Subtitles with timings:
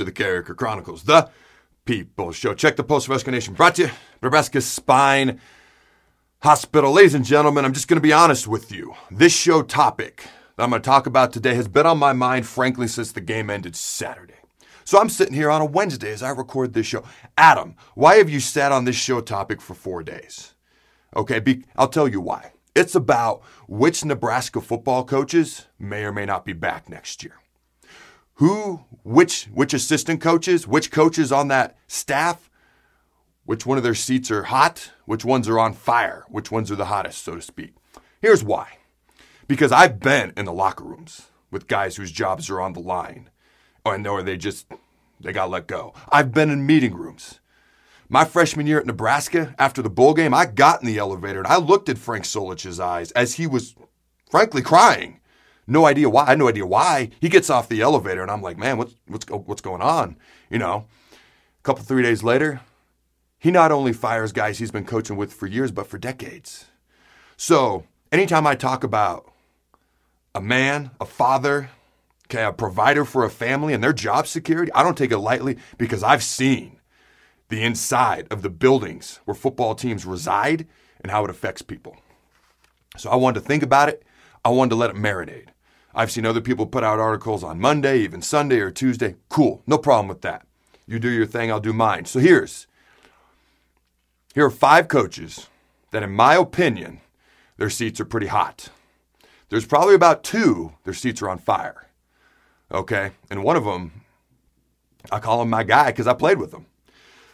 [0.00, 1.28] to the Character Chronicles, the
[1.84, 2.54] People Show.
[2.54, 3.52] Check the Post Nebraska Nation.
[3.52, 3.90] Brought to you,
[4.22, 5.38] Nebraska Spine
[6.42, 6.90] Hospital.
[6.90, 8.94] Ladies and gentlemen, I'm just going to be honest with you.
[9.10, 10.24] This show topic
[10.56, 13.20] that I'm going to talk about today has been on my mind, frankly, since the
[13.20, 14.36] game ended Saturday.
[14.84, 17.04] So I'm sitting here on a Wednesday as I record this show.
[17.36, 20.54] Adam, why have you sat on this show topic for four days?
[21.14, 22.52] Okay, be, I'll tell you why.
[22.74, 27.39] It's about which Nebraska football coaches may or may not be back next year.
[28.40, 32.48] Who, which, which assistant coaches, which coaches on that staff,
[33.44, 36.76] which one of their seats are hot, which ones are on fire, which ones are
[36.76, 37.74] the hottest, so to speak.
[38.22, 38.78] Here's why.
[39.46, 43.28] Because I've been in the locker rooms with guys whose jobs are on the line
[43.84, 44.66] oh, and or they just
[45.20, 45.92] they got let go.
[46.10, 47.40] I've been in meeting rooms.
[48.08, 51.46] My freshman year at Nebraska, after the bowl game, I got in the elevator and
[51.46, 53.74] I looked at Frank Solich's eyes as he was
[54.30, 55.19] frankly crying.
[55.70, 56.24] No idea why.
[56.24, 57.10] I had no idea why.
[57.20, 60.16] He gets off the elevator and I'm like, man, what's what's what's going on?
[60.50, 60.86] You know.
[61.60, 62.62] A couple three days later,
[63.38, 66.66] he not only fires guys he's been coaching with for years, but for decades.
[67.36, 69.30] So anytime I talk about
[70.34, 71.70] a man, a father,
[72.26, 75.58] okay, a provider for a family and their job security, I don't take it lightly
[75.76, 76.80] because I've seen
[77.50, 80.66] the inside of the buildings where football teams reside
[81.02, 81.96] and how it affects people.
[82.96, 84.02] So I wanted to think about it.
[84.44, 85.48] I wanted to let it marinate.
[85.94, 89.16] I've seen other people put out articles on Monday, even Sunday or Tuesday.
[89.28, 90.46] Cool, no problem with that.
[90.86, 92.04] You do your thing, I'll do mine.
[92.04, 92.66] So here's
[94.34, 95.48] here are five coaches
[95.90, 97.00] that, in my opinion,
[97.56, 98.70] their seats are pretty hot.
[99.48, 101.88] There's probably about two, their seats are on fire.
[102.72, 103.10] Okay.
[103.28, 104.02] And one of them,
[105.10, 106.66] I call him my guy because I played with him.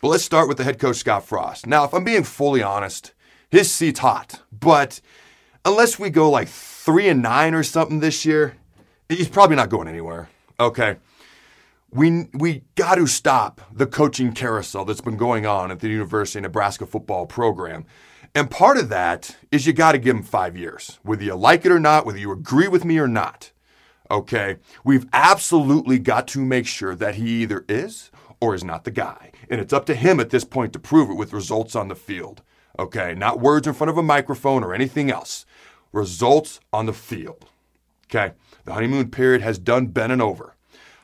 [0.00, 1.66] But let's start with the head coach, Scott Frost.
[1.66, 3.12] Now, if I'm being fully honest,
[3.50, 4.42] his seat's hot.
[4.50, 5.00] But
[5.64, 8.56] unless we go like three and nine or something this year,
[9.08, 10.28] he's probably not going anywhere.
[10.58, 10.96] Okay.
[11.92, 16.38] We, we got to stop the coaching carousel that's been going on at the University
[16.38, 17.84] of Nebraska football program.
[18.34, 21.66] And part of that is you got to give him five years, whether you like
[21.66, 23.50] it or not, whether you agree with me or not.
[24.08, 24.58] Okay.
[24.84, 28.10] We've absolutely got to make sure that he either is
[28.40, 29.32] or is not the guy.
[29.48, 31.96] And it's up to him at this point to prove it with results on the
[31.96, 32.42] field.
[32.78, 33.14] Okay.
[33.14, 35.44] Not words in front of a microphone or anything else.
[35.92, 37.46] Results on the field.
[38.06, 38.34] Okay.
[38.64, 40.54] The honeymoon period has done and over.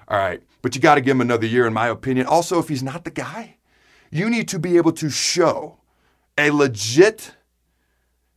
[0.08, 0.42] All right.
[0.62, 2.26] But you got to give him another year, in my opinion.
[2.26, 3.56] Also, if he's not the guy,
[4.10, 5.78] you need to be able to show
[6.38, 7.34] a legit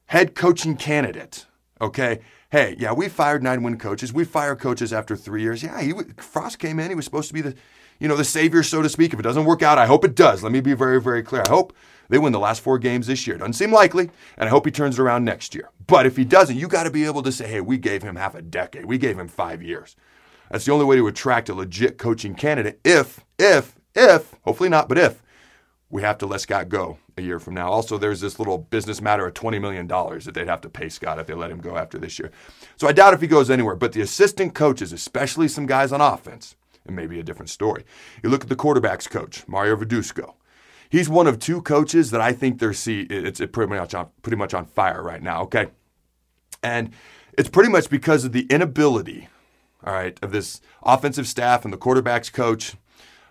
[0.07, 1.45] head coaching candidate.
[1.81, 4.11] Okay hey, yeah, we fired nine win coaches.
[4.11, 5.63] We fire coaches after three years.
[5.63, 6.89] Yeah, he Frost came in.
[6.89, 7.55] He was supposed to be the,
[7.99, 9.13] you know, the savior, so to speak.
[9.13, 10.43] If it doesn't work out, I hope it does.
[10.43, 11.43] Let me be very, very clear.
[11.45, 11.73] I hope
[12.09, 13.37] they win the last four games this year.
[13.37, 15.69] Doesn't seem likely, and I hope he turns it around next year.
[15.87, 18.15] But if he doesn't, you got to be able to say, hey, we gave him
[18.15, 18.85] half a decade.
[18.85, 19.95] We gave him five years.
[20.51, 22.79] That's the only way to attract a legit coaching candidate.
[22.83, 25.21] If, if, if, hopefully not, but if
[25.89, 27.69] we have to let Scott go a year from now.
[27.69, 31.19] Also, there's this little business matter of $20 million that they'd have to pay Scott
[31.19, 32.31] if they let him go after this year.
[32.77, 33.75] So I doubt if he goes anywhere.
[33.75, 36.55] But the assistant coaches, especially some guys on offense,
[36.85, 37.83] it may be a different story.
[38.23, 40.33] You look at the quarterbacks coach, Mario Verduzco.
[40.89, 44.37] He's one of two coaches that I think their seat it's pretty much on pretty
[44.37, 45.43] much on fire right now.
[45.43, 45.67] Okay,
[46.63, 46.91] and
[47.37, 49.27] it's pretty much because of the inability,
[49.83, 52.75] all right, of this offensive staff and the quarterbacks coach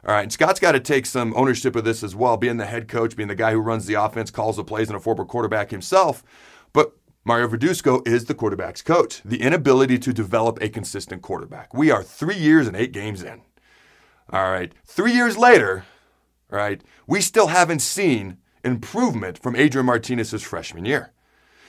[0.07, 2.67] all right, and Scott's got to take some ownership of this as well, being the
[2.67, 5.25] head coach, being the guy who runs the offense, calls the plays, and a former
[5.25, 6.23] quarterback himself.
[6.73, 9.21] But Mario Verduzco is the quarterback's coach.
[9.25, 11.75] The inability to develop a consistent quarterback.
[11.75, 13.43] We are three years and eight games in.
[14.31, 15.85] All right, three years later,
[16.57, 21.13] right, we still haven't seen improvement from Adrian Martinez's freshman year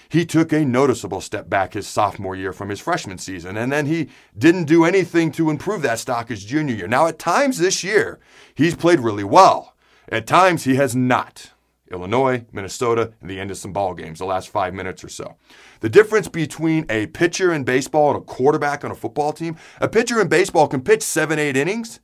[0.10, 3.86] he took a noticeable step back his sophomore year from his freshman season, and then
[3.86, 6.88] he didn't do anything to improve that stock his junior year.
[6.88, 8.20] Now, at times this year,
[8.56, 9.76] he's played really well.
[10.12, 11.52] At times, he has not.
[11.92, 15.38] Illinois, Minnesota, and the end of some ball games, the last five minutes or so.
[15.80, 19.88] The difference between a pitcher in baseball and a quarterback on a football team, a
[19.88, 22.00] pitcher in baseball can pitch seven, eight innings,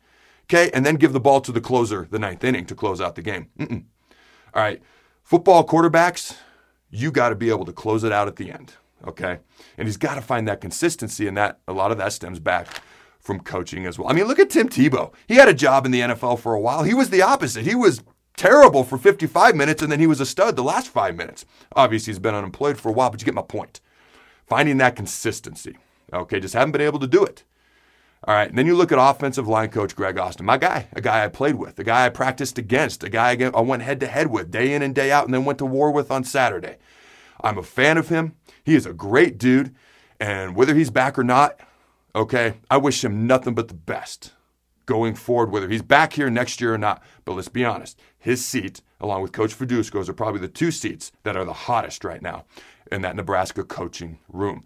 [0.46, 3.16] okay, and then give the ball to the closer the ninth inning to close out
[3.16, 3.50] the game.
[3.60, 3.86] Mm-mm.
[4.54, 4.82] All right,
[5.24, 6.38] football quarterbacks,
[6.90, 8.74] you got to be able to close it out at the end.
[9.08, 9.40] Okay.
[9.78, 12.68] And he's got to find that consistency, and that a lot of that stems back
[13.20, 14.10] from coaching as well.
[14.10, 15.14] I mean, look at Tim Tebow.
[15.28, 16.84] He had a job in the NFL for a while.
[16.84, 17.66] He was the opposite.
[17.66, 18.02] He was
[18.38, 21.46] terrible for 55 minutes, and then he was a stud the last five minutes.
[21.76, 23.82] Obviously, he's been unemployed for a while, but you get my point.
[24.48, 25.78] Finding that consistency.
[26.14, 27.44] Okay, just haven't been able to do it.
[28.28, 31.02] All right, and then you look at offensive line coach Greg Austin, my guy, a
[31.02, 34.08] guy I played with, a guy I practiced against, a guy I went head to
[34.08, 36.78] head with day in and day out, and then went to war with on Saturday.
[37.42, 38.34] I'm a fan of him.
[38.64, 39.76] He is a great dude,
[40.20, 41.60] and whether he's back or not,
[42.16, 44.32] okay, I wish him nothing but the best.
[44.86, 47.02] going forward, whether he's back here next year or not.
[47.24, 51.12] But let's be honest, his seat, along with Coach Verduzco's, are probably the two seats
[51.24, 52.46] that are the hottest right now
[52.92, 54.64] in that Nebraska coaching room.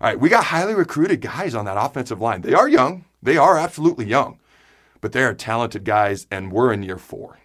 [0.00, 2.40] All right, we got highly recruited guys on that offensive line.
[2.40, 4.38] They are young, they are absolutely young,
[5.02, 7.38] but they are talented guys, and we're in year four.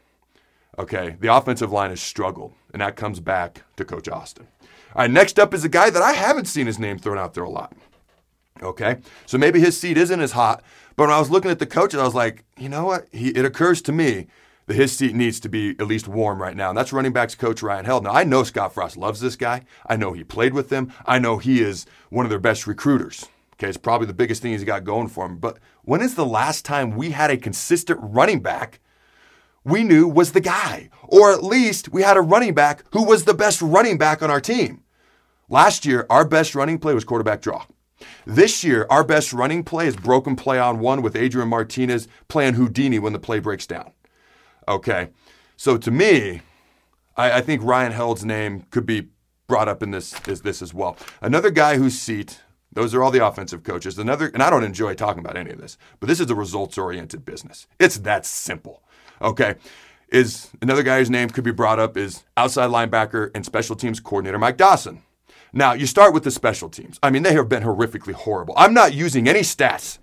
[0.80, 4.48] Okay, the offensive line has struggled, and that comes back to Coach Austin.
[4.96, 7.34] All right, next up is a guy that I haven't seen his name thrown out
[7.34, 7.74] there a lot.
[8.64, 10.64] Okay, so maybe his seat isn't as hot,
[10.96, 13.08] but when I was looking at the coaches, I was like, you know what?
[13.12, 14.28] He, it occurs to me
[14.68, 16.70] that his seat needs to be at least warm right now.
[16.70, 18.04] And that's running backs coach Ryan Held.
[18.04, 19.64] Now, I know Scott Frost loves this guy.
[19.86, 20.92] I know he played with him.
[21.06, 23.28] I know he is one of their best recruiters.
[23.54, 25.38] Okay, it's probably the biggest thing he's got going for him.
[25.38, 28.80] But when is the last time we had a consistent running back
[29.64, 30.90] we knew was the guy?
[31.04, 34.30] Or at least we had a running back who was the best running back on
[34.30, 34.84] our team.
[35.50, 37.66] Last year, our best running play was quarterback draw.
[38.26, 42.56] This year, our best running play is broken play on one with Adrian Martinez playing
[42.56, 43.92] Houdini when the play breaks down.
[44.68, 45.10] Okay,
[45.58, 46.42] so to me,
[47.16, 49.10] I, I think Ryan Held's name could be
[49.48, 50.98] brought up in this is this as well.
[51.22, 52.42] Another guy whose seat,
[52.72, 53.98] those are all the offensive coaches.
[53.98, 56.78] Another, and I don't enjoy talking about any of this, but this is a results
[56.78, 57.68] oriented business.
[57.80, 58.84] It's that simple.
[59.22, 59.56] Okay.
[60.10, 64.00] Is another guy whose name could be brought up is outside linebacker and special teams
[64.00, 65.02] coordinator Mike Dawson.
[65.52, 67.00] Now, you start with the special teams.
[67.02, 68.54] I mean, they have been horrifically horrible.
[68.56, 69.98] I'm not using any stats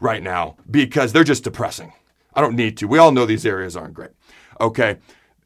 [0.00, 1.92] right now because they're just depressing.
[2.38, 2.88] I don't need to.
[2.88, 4.10] We all know these areas aren't great.
[4.60, 4.96] Okay.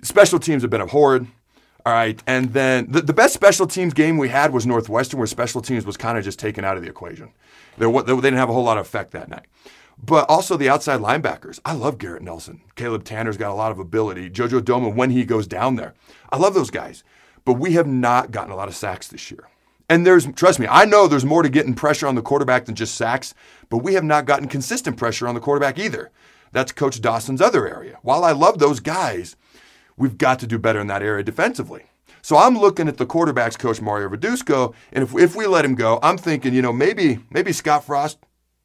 [0.03, 1.27] Special teams have been abhorred.
[1.85, 2.23] All right.
[2.27, 5.85] And then the, the best special teams game we had was Northwestern, where special teams
[5.85, 7.33] was kind of just taken out of the equation.
[7.79, 9.47] They, they didn't have a whole lot of effect that night.
[10.05, 11.59] But also the outside linebackers.
[11.65, 12.61] I love Garrett Nelson.
[12.77, 14.31] Caleb Tannor's got a lot of ability.
[14.31, 15.94] JoJo Domann when he goes down there.
[16.31, 17.03] I love those guys
[17.44, 19.49] but we have not gotten a lot of sacks this year.
[19.89, 22.75] And there's, trust me, I know there's more to getting pressure on the quarterback than
[22.75, 23.35] just sacks,
[23.69, 26.11] but we have not gotten consistent pressure on the quarterback either.
[26.52, 27.99] That's Coach Dawson's other area.
[28.02, 29.37] While I love those guys,
[29.96, 31.84] we've got to do better in that area defensively.
[32.20, 35.75] So I'm looking at the quarterbacks coach Mario Verduzco, and if, if we let him
[35.75, 38.19] go, I'm thinking, you know, maybe maybe Scott Frost,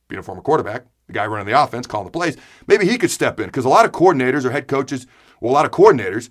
[0.08, 2.38] being a former quarterback, the guy running the offense, calling the plays,
[2.68, 5.08] maybe he could step in because a lot of coordinators or head coaches,
[5.42, 6.30] well, a lot of coordinators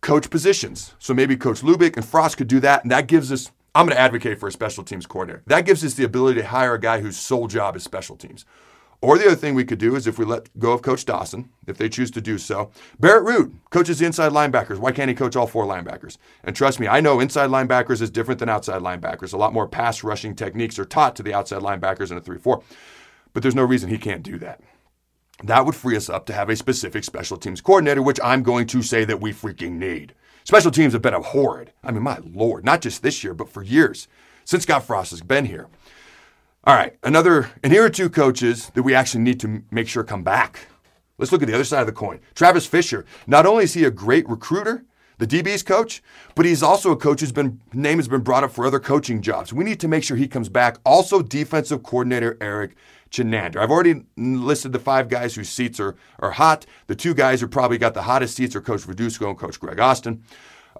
[0.00, 0.94] coach positions.
[0.98, 3.50] So maybe Coach Lubick and Frost could do that, and that gives us.
[3.76, 5.42] I'm going to advocate for a special teams coordinator.
[5.48, 8.44] That gives us the ability to hire a guy whose sole job is special teams.
[9.04, 11.50] Or the other thing we could do is if we let go of Coach Dawson,
[11.66, 14.78] if they choose to do so, Barrett Ruud coaches the inside linebackers.
[14.78, 16.16] Why can't he coach all four linebackers?
[16.42, 19.34] And trust me, I know inside linebackers is different than outside linebackers.
[19.34, 22.38] A lot more pass rushing techniques are taught to the outside linebackers in a 3
[22.38, 22.62] 4.
[23.34, 24.62] But there's no reason he can't do that.
[25.42, 28.66] That would free us up to have a specific special teams coordinator, which I'm going
[28.68, 30.14] to say that we freaking need.
[30.44, 31.72] Special teams have been abhorred.
[31.82, 34.08] I mean, my lord, not just this year, but for years
[34.46, 35.68] since Scott Frost has been here.
[36.66, 40.02] All right, another, and here are two coaches that we actually need to make sure
[40.02, 40.68] come back.
[41.18, 42.20] Let's look at the other side of the coin.
[42.34, 44.86] Travis Fisher, not only is he a great recruiter,
[45.18, 46.02] the DB's coach,
[46.34, 49.20] but he's also a coach whose been name has been brought up for other coaching
[49.20, 49.52] jobs.
[49.52, 50.78] We need to make sure he comes back.
[50.86, 52.76] Also, defensive coordinator Erik
[53.10, 53.56] Chinander.
[53.56, 56.64] I've already listed the five guys whose seats are, are hot.
[56.86, 59.80] The two guys who probably got the hottest seats are Coach Verduzco and Coach Greg
[59.80, 60.24] Austin.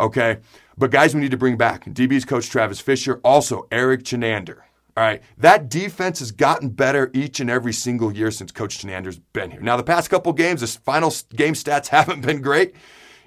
[0.01, 0.39] Okay.
[0.79, 1.85] But guys we need to bring back.
[1.85, 4.63] DB's coach Travis Fisher, also Erik Chinander.
[4.97, 5.23] All right.
[5.39, 9.61] That defense has gotten better each and every single year since Coach Chinander's been here.
[9.61, 12.75] Now, the past couple games, the final game stats haven't been great,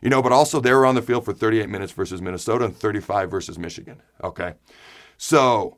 [0.01, 2.75] you know, but also they were on the field for 38 minutes versus Minnesota and
[2.75, 4.01] 35 versus Michigan.
[4.23, 4.53] Okay.
[5.17, 5.77] So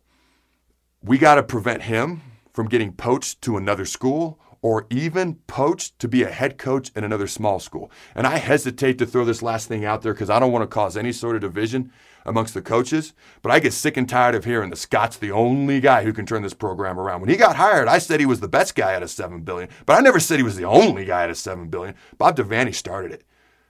[1.02, 2.22] we got to prevent him
[2.54, 7.04] from getting poached to another school or even poached to be a head coach in
[7.04, 7.90] another small school.
[8.14, 10.68] And I hesitate to throw this last thing out there because I don't want to
[10.68, 11.92] cause any sort of division
[12.26, 15.80] amongst the coaches, but I get sick and tired of hearing that Scott's the only
[15.80, 17.22] guy who can turn this program around.
[17.22, 19.70] When he got hired, I said he was the best guy out of 7 billion,
[19.86, 21.96] but I never said he was the only guy out of 7 billion.
[22.18, 23.24] Bob Devaney started it.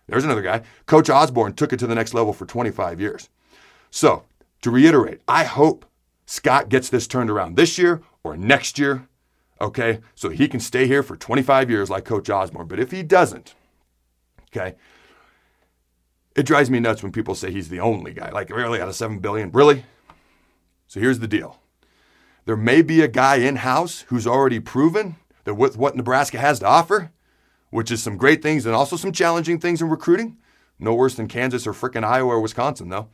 [0.07, 0.63] There's another guy.
[0.85, 3.29] Coach Osborne took it to the next level for 25 years.
[3.91, 4.23] So,
[4.61, 5.85] to reiterate, I hope
[6.25, 9.07] Scott gets this turned around this year or next year,
[9.61, 9.99] okay?
[10.15, 12.67] So he can stay here for 25 years like Coach Osborne.
[12.67, 13.53] But if he doesn't,
[14.51, 14.75] okay,
[16.35, 18.29] it drives me nuts when people say he's the only guy.
[18.31, 19.51] Like, really, out of 7 billion?
[19.51, 19.85] Really?
[20.87, 21.59] So here's the deal
[22.45, 26.59] there may be a guy in house who's already proven that with what Nebraska has
[26.59, 27.11] to offer,
[27.69, 30.37] which is some great things and also some challenging things in recruiting,
[30.79, 33.09] no worse than Kansas or frickin' Iowa or Wisconsin, though.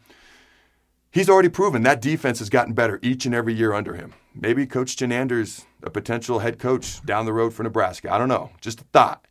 [1.11, 4.13] He's already proven that defense has gotten better each and every year under him.
[4.33, 8.13] Maybe Coach Chinander's a potential head coach down the road for Nebraska.
[8.13, 8.51] I don't know.
[8.59, 9.25] Just a thought.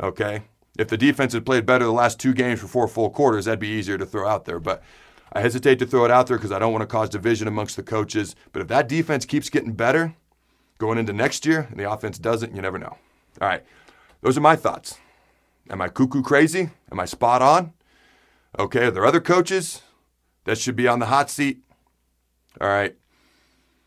[0.00, 0.42] Okay.
[0.78, 3.60] If the defense had played better the last two games for four full quarters, that'd
[3.60, 4.58] be easier to throw out there.
[4.58, 4.82] But
[5.32, 7.76] I hesitate to throw it out there because I don't want to cause division amongst
[7.76, 8.34] the coaches.
[8.52, 10.14] But if that defense keeps getting better
[10.78, 12.96] going into next year and the offense doesn't, you never know.
[13.40, 13.64] All right.
[14.20, 14.98] Those are my thoughts.
[15.70, 16.70] Am I cuckoo crazy?
[16.90, 17.72] Am I spot on?
[18.58, 19.82] Okay, are there other coaches
[20.44, 21.62] that should be on the hot seat?
[22.60, 22.96] All right.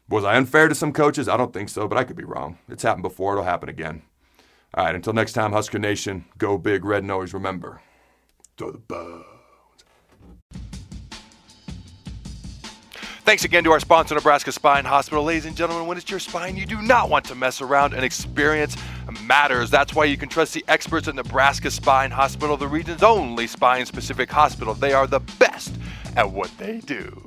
[0.10, 1.28] Was I unfair to some coaches?
[1.28, 2.58] I don't think so, but I could be wrong.
[2.68, 4.04] It's happened before, it'll happen again.
[4.74, 7.82] All right, until next time, Husker Nation, go big red and always remember
[8.58, 9.24] throw the bones.
[13.24, 15.24] Thanks again to our sponsor, Nebraska Spine Hospital.
[15.24, 18.04] Ladies and gentlemen, when it's your spine, you do not want to mess around and
[18.04, 18.78] experience
[19.26, 19.70] matters.
[19.70, 23.86] That's why you can trust the experts at Nebraska Spine Hospital, the region's only spine
[23.86, 24.74] specific hospital.
[24.74, 25.74] They are the best
[26.16, 27.27] at what they do.